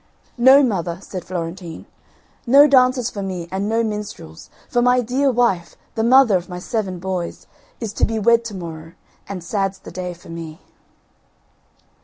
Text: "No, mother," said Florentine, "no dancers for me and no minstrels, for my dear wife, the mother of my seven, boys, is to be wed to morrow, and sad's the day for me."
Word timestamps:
"No, 0.39 0.63
mother," 0.63 0.97
said 0.99 1.23
Florentine, 1.25 1.85
"no 2.47 2.65
dancers 2.65 3.11
for 3.11 3.21
me 3.21 3.47
and 3.51 3.69
no 3.69 3.83
minstrels, 3.83 4.49
for 4.67 4.81
my 4.81 4.99
dear 4.99 5.29
wife, 5.31 5.77
the 5.93 6.03
mother 6.03 6.37
of 6.37 6.49
my 6.49 6.57
seven, 6.57 6.97
boys, 6.97 7.45
is 7.79 7.93
to 7.93 8.05
be 8.05 8.17
wed 8.17 8.43
to 8.45 8.55
morrow, 8.55 8.93
and 9.29 9.43
sad's 9.43 9.77
the 9.77 9.91
day 9.91 10.15
for 10.15 10.29
me." 10.29 10.59